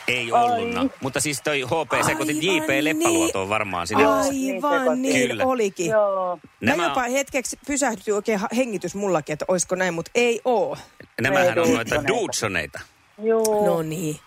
Ei 0.08 0.32
ollutna. 0.32 0.86
Mutta 1.00 1.20
siis 1.20 1.42
toi 1.42 1.60
HP 1.62 2.06
sekoitit 2.06 2.36
Aivan 2.36 2.56
JP 2.56 2.68
Leppäluoto 2.84 3.42
on 3.42 3.48
varmaan 3.48 3.86
sinne. 3.86 4.06
Aivan 4.06 5.02
niin 5.02 5.28
Kyllä. 5.28 5.44
olikin. 5.44 5.90
Joo. 5.90 6.36
Mä 6.36 6.70
Nämä- 6.70 6.84
jopa 6.84 7.02
hetkeksi 7.02 7.58
pysähtyi 7.66 8.14
oikein 8.14 8.40
hengitys 8.56 8.94
mullakin, 8.94 9.32
että 9.32 9.44
olisiko 9.48 9.74
näin, 9.74 9.94
mutta 9.94 10.10
ei 10.14 10.40
oo. 10.44 10.76
Nämähän 11.20 11.58
on 11.58 11.66
Ei 11.66 11.74
noita 11.74 11.94
Dudsoneita. 11.94 12.20
Dudsoneita. 12.20 12.80
Joo. 13.22 13.66
No 13.66 13.82
niin. 13.82 14.20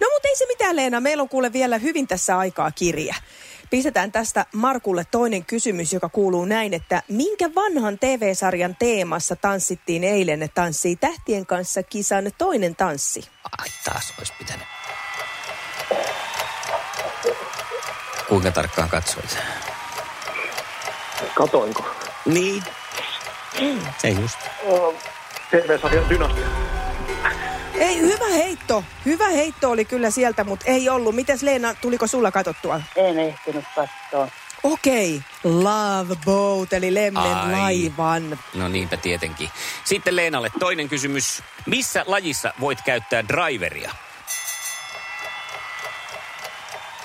No 0.00 0.06
mutta 0.12 0.28
ei 0.28 0.36
se 0.36 0.46
mitään 0.46 0.76
Leena, 0.76 1.00
meillä 1.00 1.20
on 1.20 1.28
kuule 1.28 1.52
vielä 1.52 1.78
hyvin 1.78 2.06
tässä 2.06 2.38
aikaa 2.38 2.70
kirja. 2.70 3.14
Pistetään 3.70 4.12
tästä 4.12 4.46
Markulle 4.54 5.06
toinen 5.10 5.44
kysymys, 5.44 5.92
joka 5.92 6.08
kuuluu 6.08 6.44
näin, 6.44 6.74
että 6.74 7.02
minkä 7.08 7.50
vanhan 7.54 7.98
TV-sarjan 7.98 8.76
teemassa 8.78 9.36
tanssittiin 9.36 10.04
eilen 10.04 10.38
ne 10.38 10.48
tanssii 10.48 10.96
tähtien 10.96 11.46
kanssa 11.46 11.82
kisan 11.82 12.24
toinen 12.38 12.76
tanssi? 12.76 13.28
Ai 13.58 13.68
taas 13.84 14.14
olisi 14.18 14.32
pitänyt. 14.38 14.66
Kuinka 18.28 18.50
tarkkaan 18.50 18.88
katsoit? 18.88 19.38
Katoinko? 21.34 21.84
Niin. 22.24 22.62
Se 23.98 24.08
just. 24.08 24.38
TV-sarjan 25.50 26.08
dynastia. 26.08 26.46
Ei, 27.94 28.00
hyvä 28.00 28.28
heitto. 28.28 28.84
Hyvä 29.04 29.28
heitto 29.28 29.70
oli 29.70 29.84
kyllä 29.84 30.10
sieltä, 30.10 30.44
mutta 30.44 30.66
ei 30.66 30.88
ollut. 30.88 31.14
Mites 31.14 31.42
Leena, 31.42 31.74
tuliko 31.74 32.06
sulla 32.06 32.30
katsottua? 32.30 32.80
En 32.96 33.18
ehtinyt 33.18 33.64
katsoa. 33.74 34.28
Okei. 34.62 35.22
Love 35.44 36.14
Boat, 36.24 36.72
eli 36.72 36.94
Lemmen 36.94 37.22
Ai. 37.22 37.52
laivan. 37.52 38.38
No 38.54 38.68
niinpä 38.68 38.96
tietenkin. 38.96 39.50
Sitten 39.84 40.16
Leenalle 40.16 40.50
toinen 40.58 40.88
kysymys. 40.88 41.42
Missä 41.66 42.04
lajissa 42.06 42.52
voit 42.60 42.78
käyttää 42.84 43.28
driveria? 43.28 43.90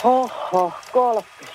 Hoho, 0.04 0.74
golfi. 0.94 1.46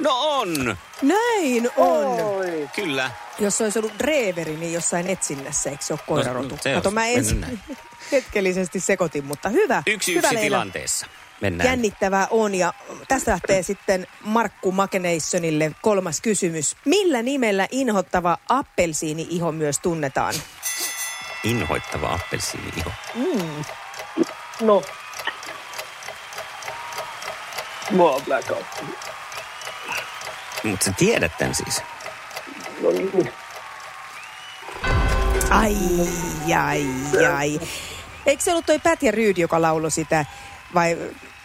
No 0.00 0.10
on. 0.20 0.76
Näin 1.02 1.70
on. 1.76 2.06
Oi. 2.20 2.68
Kyllä. 2.76 3.10
Jos 3.40 3.60
olisi 3.60 3.78
ollut 3.78 3.98
dreveri, 3.98 4.56
niin 4.56 4.72
jossain 4.72 5.06
etsinnässä, 5.06 5.70
eikö 5.70 5.84
se 5.84 5.92
ole 5.92 6.00
koirarotu? 6.06 6.54
no, 6.54 6.62
se 6.62 6.74
Kato, 6.74 6.90
mä 6.90 7.06
ensin 7.06 7.40
näin. 7.40 7.60
hetkellisesti 8.12 8.80
sekoitin, 8.80 9.24
mutta 9.24 9.48
hyvä. 9.48 9.82
Yksi 9.86 10.14
hyvä 10.14 10.28
yksi 10.28 10.40
tilanteessa. 10.40 11.06
Mennään. 11.40 11.68
Jännittävää 11.68 12.26
on 12.30 12.54
ja 12.54 12.74
tästä 13.08 13.30
lähtee 13.30 13.62
sitten 13.62 14.06
Markku 14.20 14.72
Makeneissonille 14.72 15.72
kolmas 15.82 16.20
kysymys. 16.20 16.76
Millä 16.84 17.22
nimellä 17.22 17.68
inhottava 17.70 18.38
appelsiini-iho 18.48 19.52
myös 19.52 19.78
tunnetaan? 19.78 20.34
Inhoittava 21.44 22.08
appelsiini-iho. 22.14 22.90
No. 24.60 24.82
Mua 27.90 28.10
on 28.10 28.22
blackout. 28.22 28.66
Mutta 30.62 30.84
sä 30.84 30.92
tiedät 30.98 31.32
tämän 31.38 31.54
siis. 31.54 31.82
No 32.82 32.90
niin. 32.90 33.30
Ai, 35.50 35.76
ai, 36.56 36.86
ai. 37.34 37.60
Eikö 38.26 38.42
se 38.42 38.50
ollut 38.50 38.66
toi 38.66 38.78
Pätjä 38.78 39.10
Ryydi, 39.10 39.40
joka 39.40 39.62
lauloi 39.62 39.90
sitä, 39.90 40.24
vai 40.74 40.96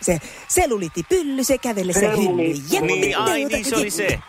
se 0.01 0.19
selluliittipylly, 0.47 1.43
se 1.43 1.57
kävele 1.57 1.93
se 1.93 2.07
hylly. 2.07 2.81
Niin, 2.81 3.17
ai 3.17 3.45
niin, 3.45 3.65
se 3.65 3.75
oli 3.75 3.89
se. 3.89 4.19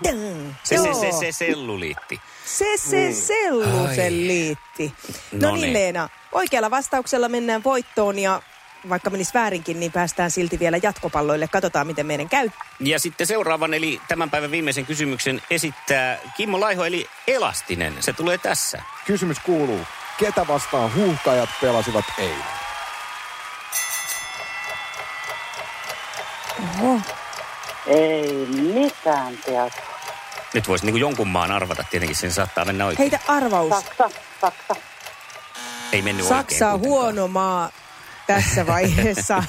Se, 0.64 0.76
se, 0.76 0.94
se, 1.00 1.18
se 1.20 1.32
selluliitti. 1.32 2.20
Se, 2.44 2.64
se, 2.76 3.12
sellu, 3.12 3.94
se 3.94 4.10
liitti. 4.10 4.92
No, 5.32 5.48
No 5.48 5.54
niin, 5.54 5.62
niin. 5.62 5.72
Leena. 5.72 6.08
Oikealla 6.32 6.70
vastauksella 6.70 7.28
mennään 7.28 7.64
voittoon 7.64 8.18
ja 8.18 8.42
vaikka 8.88 9.10
menisi 9.10 9.34
väärinkin, 9.34 9.80
niin 9.80 9.92
päästään 9.92 10.30
silti 10.30 10.58
vielä 10.58 10.78
jatkopalloille. 10.82 11.48
Katsotaan, 11.48 11.86
miten 11.86 12.06
meidän 12.06 12.28
käy. 12.28 12.50
Ja 12.80 12.98
sitten 12.98 13.26
seuraavan, 13.26 13.74
eli 13.74 14.00
tämän 14.08 14.30
päivän 14.30 14.50
viimeisen 14.50 14.86
kysymyksen 14.86 15.42
esittää 15.50 16.18
Kimmo 16.36 16.60
Laiho, 16.60 16.84
eli 16.84 17.06
Elastinen. 17.26 17.94
Se 18.00 18.12
tulee 18.12 18.38
tässä. 18.38 18.82
Kysymys 19.04 19.38
kuuluu, 19.38 19.80
ketä 20.18 20.46
vastaan 20.48 20.94
huuhkajat 20.94 21.48
pelasivat 21.60 22.04
eilen? 22.18 22.56
Ei 27.86 28.46
mitään 28.74 29.38
tietoa. 29.44 29.96
Nyt 30.54 30.68
voisi 30.68 30.86
niin 30.86 30.96
jonkun 30.96 31.28
maan 31.28 31.52
arvata, 31.52 31.84
tietenkin 31.90 32.16
sen 32.16 32.32
saattaa 32.32 32.64
mennä 32.64 32.86
oikein. 32.86 33.10
Heitä 33.10 33.32
arvaus. 33.32 33.68
Saksa, 33.68 34.10
Saksa. 34.40 34.76
Ei 35.92 36.02
mennyt 36.02 36.26
Saksa 36.26 36.68
on 36.68 36.74
oikein 36.74 36.90
huono 36.90 37.28
maa 37.28 37.70
tässä 38.26 38.66
vaiheessa. 38.66 39.42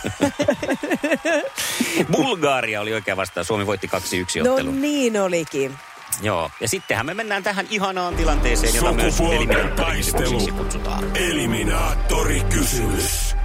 Bulgaria 2.12 2.82
oli 2.82 2.94
oikea 2.94 3.18
vastaus. 3.18 3.48
Suomi 3.48 3.66
voitti 3.66 3.88
2-1 3.88 4.44
no 4.44 4.52
ottelun. 4.54 4.82
niin 4.82 5.22
olikin. 5.22 5.74
Joo. 6.22 6.52
Ja 6.62 6.68
sittenhän 6.68 7.06
me 7.06 7.14
mennään 7.14 7.44
tähän 7.44 7.68
ihanaan 7.70 8.16
tilanteeseen, 8.16 8.76
jota 8.76 8.94
myös 8.94 9.20
eliminaattorikysymykseksi 9.20 10.12
taistelu. 10.14 10.58
kutsutaan. 10.64 11.18
Eliminaattori 11.18 12.42
kysymys. 12.54 13.36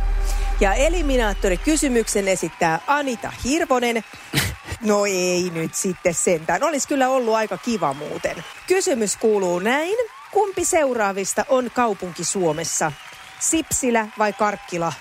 Ja 0.60 0.74
eliminaattori 0.74 1.56
kysymyksen 1.56 2.28
esittää 2.28 2.80
Anita 2.86 3.32
Hirvonen. 3.44 4.04
No 4.84 5.06
ei 5.06 5.50
nyt 5.54 5.74
sitten 5.74 6.14
sentään. 6.14 6.62
Olisi 6.62 6.88
kyllä 6.88 7.08
ollut 7.08 7.34
aika 7.34 7.58
kiva 7.58 7.94
muuten. 7.94 8.44
Kysymys 8.66 9.16
kuuluu 9.16 9.58
näin. 9.58 9.96
Kumpi 10.30 10.64
seuraavista 10.64 11.44
on 11.48 11.70
kaupunki 11.74 12.24
Suomessa? 12.24 12.92
Sipsilä 13.38 14.06
vai 14.18 14.32
Karkkila? 14.32 14.92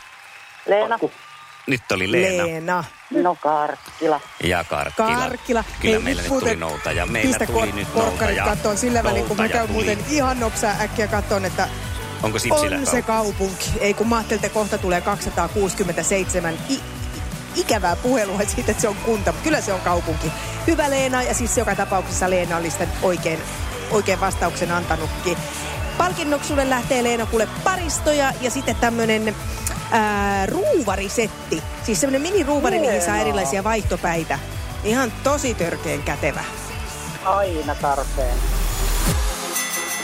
Leena. 0.66 1.00
Nyt 1.68 1.92
oli 1.92 2.12
Leena. 2.12 2.46
Leena. 2.46 2.84
No 3.24 3.36
Karkkila. 3.36 4.22
Ja 4.44 4.64
Karkkila. 4.64 5.16
Karkkila. 5.16 5.64
Kyllä 5.82 5.96
Hei, 5.96 6.04
meillä 6.04 6.22
nyt 6.22 6.30
tuli 6.30 6.40
muuten 6.42 6.60
nouta 6.60 6.92
ja 6.92 7.06
meillä 7.06 7.30
pistä 7.40 7.46
tuli 7.54 7.68
kor- 7.68 7.76
nyt 7.76 7.88
nouta 7.96 8.10
korkkarit 8.10 8.38
ja 8.38 8.44
kattoon 8.46 8.78
sillä 8.78 9.04
välin, 9.04 9.26
kun 9.26 9.38
mä 9.38 9.50
käyn 9.50 9.68
tuli. 9.68 9.74
muuten 9.86 10.06
ihan 10.10 10.40
nopsaa 10.40 10.74
äkkiä 10.82 11.08
kattoon, 11.08 11.46
että 11.46 11.68
Onko 12.24 12.40
Sipsilä 12.40 12.76
on 12.78 12.86
se 12.86 13.02
kaupunki. 13.02 13.72
Ei 13.80 13.94
kun 13.94 14.08
mä 14.10 14.16
ajattelin, 14.18 14.46
että 14.46 14.54
kohta 14.54 14.78
tulee 14.78 15.02
267 15.02 16.54
i- 16.70 16.82
ikävää 17.56 17.96
puhelua 17.96 18.40
siitä, 18.56 18.72
että 18.72 18.82
se 18.82 18.88
on 18.88 18.96
kunta. 18.96 19.32
Mutta 19.32 19.44
kyllä 19.44 19.62
se 19.62 19.74
on 19.74 19.82
kaupunki. 19.82 20.32
Hyvä 20.68 20.90
Leena 20.90 21.24
ja 21.24 21.34
siis 21.34 21.58
joka 21.58 21.76
tapauksessa 21.76 22.30
Leena 22.30 22.58
oli 22.58 22.70
sitä 22.72 22.88
oikein, 23.02 23.40
oikein 23.92 24.20
vastauksen 24.20 24.72
antanutkin. 24.72 25.38
Palkinnoksi 25.98 26.48
sulle 26.48 26.70
lähtee 26.70 27.04
Leena 27.04 27.26
kuule 27.26 27.48
paristoja 27.64 28.34
ja 28.42 28.52
sitten 28.52 28.76
tämmönen 28.76 29.36
ää, 29.92 30.46
ruuvarisetti. 30.46 31.64
Siis 31.84 32.02
semmoinen 32.02 32.22
mini-ruuvari, 32.22 32.80
mihin 32.80 33.02
saa 33.02 33.18
erilaisia 33.18 33.64
vaihtopäitä. 33.64 34.40
Ihan 34.84 35.14
tosi 35.24 35.54
törkeen 35.54 36.02
kätevä. 36.04 36.44
Aina 37.26 37.76
tarpeen. 37.76 38.38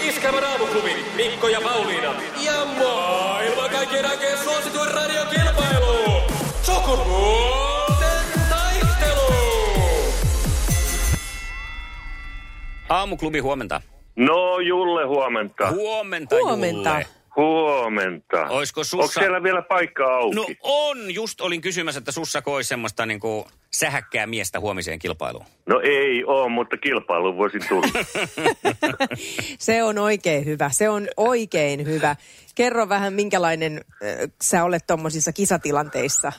Iskävä 0.01 0.39
raamuklubi, 0.39 1.06
Mikko 1.15 1.48
ja 1.48 1.62
Pauliina. 1.62 2.13
Ja 2.41 2.65
maailman 2.79 3.70
kaikkien 3.70 4.06
aikeen 4.06 4.38
suosituen 4.38 4.91
radiokilpailu. 4.94 6.22
Sukupuolten 6.62 8.25
taistelu. 8.50 9.34
Aamuklubi, 12.89 13.39
huomenta. 13.39 13.82
No 14.15 14.60
Julle, 14.60 15.06
huomenta. 15.06 15.72
Huomenta, 15.72 16.36
Huomenta. 16.36 16.89
Julle. 16.89 17.06
Huomenta. 17.38 18.48
Oisko 18.50 18.79
Onko 18.79 18.84
sussa... 18.84 19.20
siellä 19.20 19.44
vielä 19.44 19.62
paikkaa 19.62 20.15
auki? 20.15 20.36
No 20.36 20.46
on, 20.63 21.13
just 21.13 21.41
olin 21.41 21.62
kysymässä, 21.62 22.00
että 22.00 22.12
sussako 22.12 22.56
olisi 22.56 22.67
semmoista 22.67 23.06
niinku 23.06 23.48
sähäkkää 23.72 24.27
miestä 24.27 24.60
huomiseen 24.60 25.00
kilpailuun. 25.00 25.46
No 25.65 25.79
ei 25.84 26.24
oo, 26.24 26.50
mutta 26.50 26.77
kilpailu 26.77 27.38
voisin 27.38 27.62
tulla. 27.70 27.88
Se 29.60 29.84
on 29.84 29.98
oikein 29.98 30.46
hyvä. 30.46 30.70
Se 30.70 30.89
on 30.89 31.08
oikein 31.17 31.86
hyvä. 31.86 32.15
Kerro 32.56 32.89
vähän, 32.89 33.13
minkälainen 33.13 33.77
äh, 33.77 34.29
sä 34.41 34.63
olet 34.63 34.88
tuommoisissa 34.88 35.34
kisatilanteissa. 35.34 36.32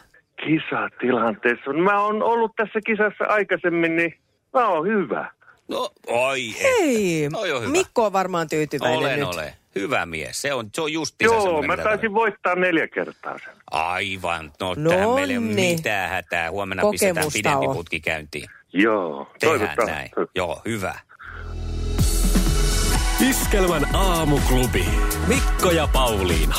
Kisatilanteessa. 0.46 1.72
Mä 1.72 2.00
oon 2.02 2.22
ollut 2.22 2.52
tässä 2.56 2.80
kisassa 2.86 3.24
aikaisemmin, 3.28 3.96
niin 3.96 4.14
mä 4.52 4.68
oon 4.68 4.86
hyvä. 4.86 5.30
No, 5.68 5.90
oi 6.06 6.54
Hei, 6.62 7.28
Toi 7.32 7.52
on 7.52 7.60
hyvä. 7.62 7.72
Mikko 7.72 8.04
on 8.04 8.12
varmaan 8.12 8.48
tyytyväinen 8.48 8.98
Olen, 8.98 9.18
nyt. 9.20 9.28
olen. 9.28 9.52
Hyvä 9.74 10.06
mies. 10.06 10.42
Se 10.42 10.52
on, 10.54 10.68
se 10.74 10.80
on 10.82 10.92
just 10.92 11.14
Joo, 11.22 11.62
mä 11.62 11.76
taisin 11.76 12.14
voittaa 12.14 12.54
neljä 12.54 12.88
kertaa 12.88 13.38
sen. 13.38 13.52
Aivan. 13.70 14.52
No, 14.60 14.74
No 14.76 14.90
tähän 14.90 15.08
meillä 15.10 15.32
ei 15.32 15.38
ole 15.38 15.46
niin. 15.46 15.76
mitään 15.76 16.10
hätää. 16.10 16.50
Huomenna 16.50 16.82
Kokemusta 16.82 17.06
pistetään 17.24 17.32
pidempi 17.32 17.66
on. 17.66 17.76
putki 17.76 18.00
käyntiin. 18.00 18.48
Joo, 18.72 19.30
Tehdään 19.40 19.76
näin. 19.86 20.10
Joo, 20.34 20.62
hyvä. 20.64 20.94
Iskelmän 23.30 23.94
aamuklubi. 23.94 24.84
Mikko 25.26 25.70
ja 25.70 25.88
Pauliina. 25.92 26.54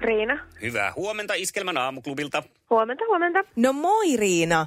Riina. 0.00 0.38
Hyvää 0.62 0.92
huomenta 0.96 1.34
Iskelmän 1.34 1.76
aamuklubilta. 1.76 2.42
Huomenta, 2.70 3.04
huomenta. 3.08 3.38
No 3.56 3.72
moi 3.72 4.16
Riina. 4.16 4.66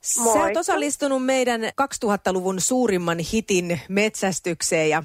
Sä 0.00 0.22
oot 0.22 0.56
osallistunut 0.56 1.24
meidän 1.24 1.60
2000-luvun 1.62 2.60
suurimman 2.60 3.18
hitin 3.32 3.80
metsästykseen 3.88 4.90
ja 4.90 5.02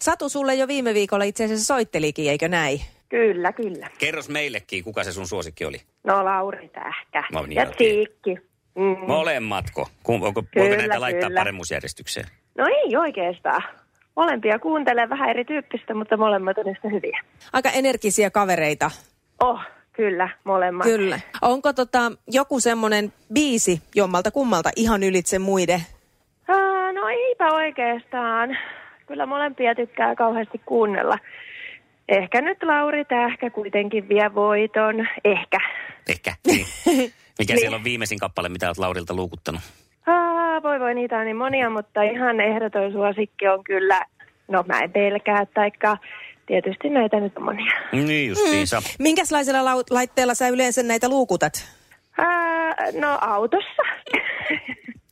Satu 0.00 0.28
sulle 0.28 0.54
jo 0.54 0.68
viime 0.68 0.94
viikolla 0.94 1.24
itse 1.24 1.44
asiassa 1.44 1.64
soittelikin, 1.64 2.30
eikö 2.30 2.48
näin? 2.48 2.80
Kyllä, 3.08 3.52
kyllä. 3.52 3.90
Kerros 3.98 4.28
meillekin, 4.28 4.84
kuka 4.84 5.04
se 5.04 5.12
sun 5.12 5.26
suosikki 5.26 5.64
oli. 5.64 5.80
No 6.04 6.24
Lauri 6.24 6.68
Tähkä. 6.68 7.24
No 7.32 7.42
niin, 7.42 7.56
ja. 7.56 7.66
Tsiikki. 7.66 8.38
Mm. 8.74 8.96
Molemmatko? 9.06 9.88
Kum, 10.02 10.22
onko, 10.22 10.42
Kyllä, 10.42 10.66
voiko 10.66 10.76
näitä 10.76 11.00
laittaa 11.00 11.28
kyllä. 11.28 11.40
paremmuusjärjestykseen? 11.40 12.26
No 12.58 12.66
ei 12.66 12.96
oikeastaan. 12.96 13.62
Molempia 14.16 14.58
kuuntelen 14.58 15.08
vähän 15.08 15.30
erityyppistä, 15.30 15.94
mutta 15.94 16.16
molemmat 16.16 16.58
on 16.58 16.68
yhtä 16.68 16.88
hyviä. 16.88 17.20
Aika 17.52 17.70
energisiä 17.70 18.30
kavereita. 18.30 18.90
Oh, 19.40 19.60
kyllä, 19.96 20.28
molemmat. 20.44 20.86
Kyllä. 20.86 21.20
Onko 21.42 21.72
tota 21.72 22.12
joku 22.30 22.60
semmoinen 22.60 23.12
biisi 23.32 23.82
jommalta 23.94 24.30
kummalta 24.30 24.70
ihan 24.76 25.02
ylitse 25.02 25.38
muiden? 25.38 25.80
Ah, 26.48 26.94
no 26.94 27.08
eipä 27.08 27.46
oikeastaan. 27.54 28.56
Kyllä 29.06 29.26
molempia 29.26 29.74
tykkää 29.74 30.14
kauheasti 30.14 30.60
kuunnella. 30.66 31.18
Ehkä 32.08 32.40
nyt 32.40 32.62
Lauri 32.62 33.04
Tähkä 33.04 33.50
kuitenkin 33.50 34.08
vie 34.08 34.34
voiton. 34.34 35.08
Ehkä. 35.24 35.58
Ehkä. 36.08 36.34
Niin. 36.46 36.66
Mikä 37.38 37.52
Niin. 37.52 37.60
siellä 37.60 37.76
on 37.76 37.84
viimeisin 37.84 38.18
kappale, 38.18 38.48
mitä 38.48 38.66
olet 38.66 38.78
Laurilta 38.78 39.14
luukuttanut? 39.14 39.60
Ah, 40.06 40.62
voi 40.62 40.80
voi, 40.80 40.94
niitä 40.94 41.18
on 41.18 41.24
niin 41.24 41.36
monia, 41.36 41.70
mutta 41.70 42.02
ihan 42.02 42.40
ehdoton 42.40 42.92
suosikki 42.92 43.48
on 43.48 43.64
kyllä, 43.64 44.04
no 44.48 44.64
mä 44.68 44.80
en 44.80 44.92
pelkää, 44.92 45.46
taikka 45.54 45.96
tietysti 46.46 46.88
näitä 46.88 47.20
nyt 47.20 47.36
on 47.36 47.42
monia. 47.42 47.72
Niin 47.92 48.28
justiinsa. 48.28 48.80
Mm. 48.80 48.86
Minkälaisella 48.98 49.74
lau- 49.74 49.86
laitteella 49.90 50.34
sä 50.34 50.48
yleensä 50.48 50.82
näitä 50.82 51.08
luukutat? 51.08 51.68
Ah, 52.18 52.94
no 53.00 53.18
autossa. 53.20 53.82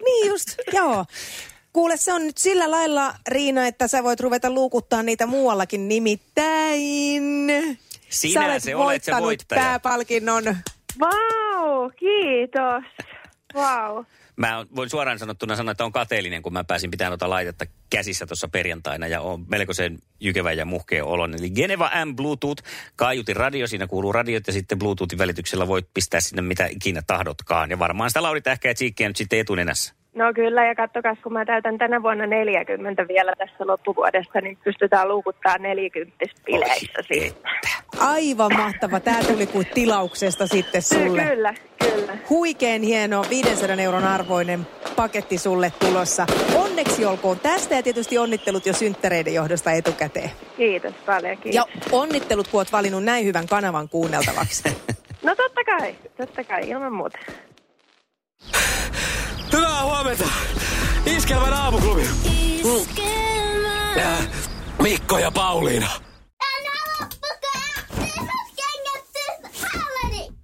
Niin 0.05 0.29
just, 0.29 0.49
joo. 0.73 1.05
Kuule, 1.73 1.97
se 1.97 2.13
on 2.13 2.27
nyt 2.27 2.39
sillä 2.39 2.71
lailla, 2.71 3.15
Riina, 3.29 3.67
että 3.67 3.89
sä 3.89 4.03
voit 4.05 4.21
ruveta 4.21 4.51
luukuttaa 4.51 5.03
niitä 5.03 5.27
muuallakin 5.27 5.89
nimittäin. 5.89 7.47
Sinä 8.09 8.41
sä 8.41 8.47
olet 8.47 8.63
se 8.63 8.77
olet 8.77 9.05
se 9.05 9.13
voittaja. 9.21 9.61
pääpalkinnon. 9.63 10.45
Vau, 11.01 11.91
kiitos. 11.97 12.85
Vau. 13.55 14.05
Mä 14.37 14.67
voin 14.77 14.91
suoraan 14.91 15.19
sanottuna 15.19 15.57
sanoa, 15.57 15.73
että 15.73 15.85
on 15.85 15.93
kateellinen, 15.93 16.43
kun 16.43 16.53
mä 16.53 16.65
pääsin 16.65 16.91
pitämään 16.91 17.19
tuota 17.19 17.31
laitetta 17.31 17.65
käsissä 17.91 18.27
tuossa 18.27 18.49
perjantaina 18.49 19.07
ja 19.07 19.21
on 19.21 19.45
melkoisen 19.49 19.99
jykevä 20.21 20.53
ja 20.53 20.65
muhkea 20.65 21.05
olon. 21.05 21.35
Eli 21.35 21.51
Geneva 21.51 21.91
M 22.05 22.17
Bluetooth, 22.17 22.65
kaiutin 22.97 23.37
radio, 23.37 23.67
siinä 23.67 23.87
kuuluu 23.87 24.13
radiot 24.13 24.47
ja 24.47 24.53
sitten 24.53 24.79
Bluetoothin 24.79 25.19
välityksellä 25.19 25.69
voit 25.69 25.87
pistää 25.95 26.21
sinne 26.21 26.43
mitä 26.43 26.67
ikinä 26.67 27.03
tahdotkaan. 27.07 27.71
Ja 27.71 27.79
varmaan 27.79 28.11
sitä 28.11 28.23
Lauri 28.23 28.41
Tähkä 28.41 28.69
ja 28.69 28.75
Tsiikkiä 28.75 29.09
nyt 29.09 29.17
sitten 29.17 29.39
etunenässä. 29.39 29.95
No 30.15 30.33
kyllä, 30.35 30.67
ja 30.67 30.75
kattokas, 30.75 31.19
kun 31.23 31.33
mä 31.33 31.45
täytän 31.45 31.79
tänä 31.79 32.03
vuonna 32.03 32.27
40 32.27 33.09
vielä 33.09 33.33
tässä 33.39 33.67
loppuvuodesta, 33.67 34.41
niin 34.41 34.59
pystytään 34.65 35.09
luukuttaa 35.09 35.59
40 35.59 36.25
bileissä 36.45 37.03
siis. 37.13 37.35
Aivan 37.99 38.57
mahtava. 38.57 39.01
Tämä 39.01 39.23
tuli 39.23 39.47
kuin 39.47 39.67
tilauksesta 39.75 40.47
sitten 40.47 40.83
sulle. 40.83 41.25
Kyllä, 41.25 41.55
kyllä. 41.79 42.19
Huikeen 42.31 42.83
hieno 42.83 43.25
500 43.31 43.77
euron 43.77 44.05
arvoinen 44.05 44.67
paketti 44.97 45.39
sulle 45.39 45.73
tulossa. 45.79 46.27
Onneksi 46.55 47.05
olkoon 47.05 47.41
tästä 47.41 47.75
ja 47.75 47.83
tietysti 47.83 48.19
onnittelut 48.19 48.67
jo 48.67 48.73
synttäreiden 48.73 49.35
johdosta 49.35 49.73
etukäteen. 49.73 50.31
Kiitos 50.57 50.95
paljon, 51.07 51.37
kiitos. 51.37 51.55
Ja 51.55 51.67
onnittelut, 51.93 52.49
kun 52.49 52.61
oot 52.61 52.73
valinnut 52.73 53.05
näin 53.05 53.25
hyvän 53.25 53.47
kanavan 53.47 53.89
kuunneltavaksi. 53.89 54.63
No 55.23 55.35
totta 55.35 55.65
kai, 55.65 55.95
totta 56.17 56.45
kai, 56.45 56.69
ilman 56.71 56.93
muuta. 56.93 57.19
Hyvää 59.53 59.83
huomenta. 59.85 60.25
Iskelmän 61.07 61.53
aamuklubi. 61.53 62.03
Äh, 63.99 64.29
Mikko 64.83 65.19
ja 65.19 65.31
Pauliina. 65.31 65.89